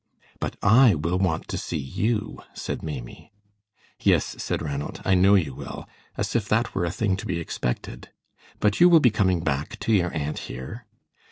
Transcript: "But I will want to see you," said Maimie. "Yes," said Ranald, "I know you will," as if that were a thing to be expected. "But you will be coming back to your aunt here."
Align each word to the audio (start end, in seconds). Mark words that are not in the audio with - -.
"But 0.39 0.55
I 0.63 0.95
will 0.95 1.19
want 1.19 1.47
to 1.49 1.59
see 1.59 1.77
you," 1.77 2.41
said 2.55 2.81
Maimie. 2.81 3.31
"Yes," 3.99 4.35
said 4.41 4.59
Ranald, 4.63 4.99
"I 5.05 5.13
know 5.13 5.35
you 5.35 5.53
will," 5.53 5.87
as 6.17 6.35
if 6.35 6.49
that 6.49 6.73
were 6.73 6.85
a 6.85 6.89
thing 6.91 7.15
to 7.17 7.27
be 7.27 7.39
expected. 7.39 8.09
"But 8.59 8.79
you 8.79 8.89
will 8.89 8.99
be 8.99 9.11
coming 9.11 9.41
back 9.41 9.77
to 9.81 9.93
your 9.93 10.11
aunt 10.11 10.39
here." 10.49 10.87